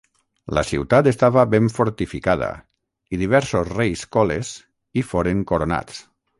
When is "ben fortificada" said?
1.51-2.49